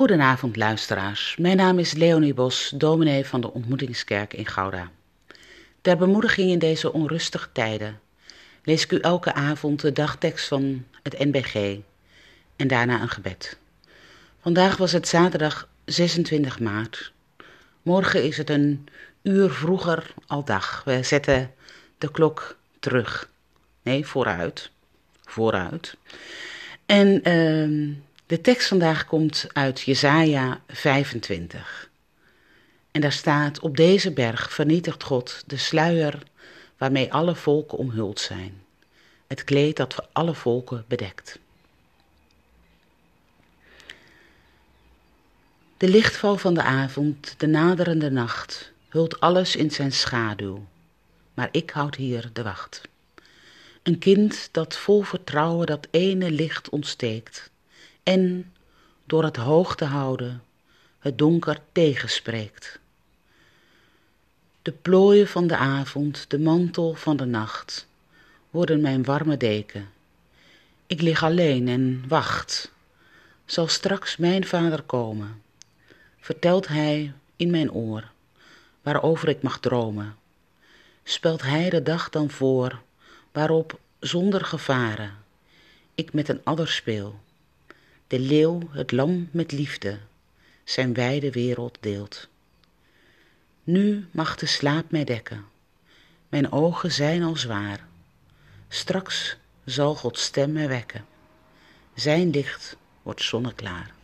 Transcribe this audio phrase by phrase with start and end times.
[0.00, 4.90] Goedenavond luisteraars, mijn naam is Leonie Bos, dominee van de Ontmoetingskerk in Gouda.
[5.80, 8.00] Ter bemoediging in deze onrustige tijden
[8.64, 11.78] lees ik u elke avond de dagtekst van het NBG
[12.56, 13.58] en daarna een gebed.
[14.40, 17.12] Vandaag was het zaterdag 26 maart.
[17.82, 18.88] Morgen is het een
[19.22, 20.82] uur vroeger al dag.
[20.84, 21.54] We zetten
[21.98, 23.30] de klok terug.
[23.82, 24.70] Nee, vooruit.
[25.24, 25.96] Vooruit.
[26.86, 27.96] En uh,
[28.30, 31.90] de tekst vandaag komt uit Jesaja 25.
[32.90, 36.22] En daar staat, op deze berg vernietigt God de sluier
[36.76, 38.62] waarmee alle volken omhuld zijn.
[39.26, 41.38] Het kleed dat voor alle volken bedekt.
[45.76, 50.66] De lichtval van de avond, de naderende nacht, hult alles in zijn schaduw.
[51.34, 52.80] Maar ik houd hier de wacht.
[53.82, 57.50] Een kind dat vol vertrouwen dat ene licht ontsteekt
[58.02, 58.52] en,
[59.04, 60.42] door het hoog te houden,
[60.98, 62.78] het donker tegenspreekt.
[64.62, 67.86] De plooien van de avond, de mantel van de nacht,
[68.50, 69.88] worden mijn warme deken.
[70.86, 72.72] Ik lig alleen en wacht.
[73.44, 75.42] Zal straks mijn vader komen,
[76.20, 78.10] vertelt hij in mijn oor,
[78.82, 80.16] waarover ik mag dromen.
[81.04, 82.80] Spelt hij de dag dan voor,
[83.32, 85.14] waarop, zonder gevaren,
[85.94, 87.20] ik met een adder speel.
[88.10, 89.98] De leeuw het lam met liefde,
[90.64, 92.28] zijn wijde wereld deelt.
[93.64, 95.44] Nu mag de slaap mij dekken,
[96.28, 97.86] mijn ogen zijn al zwaar.
[98.68, 101.04] Straks zal Gods stem mij wekken,
[101.94, 103.94] zijn licht wordt zonneklaar.